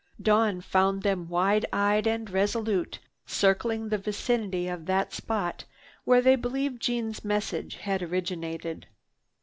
Dawn 0.19 0.61
found 0.61 1.03
them 1.03 1.27
wide 1.29 1.67
eyed 1.71 2.07
and 2.07 2.27
resolute, 2.27 2.97
circling 3.27 3.89
the 3.89 3.99
vicinity 3.99 4.67
of 4.67 4.87
that 4.87 5.13
spot 5.13 5.65
where 6.05 6.23
they 6.23 6.35
believed 6.35 6.81
Jeanne's 6.81 7.23
message 7.23 7.75
had 7.75 8.01
originated. 8.01 8.87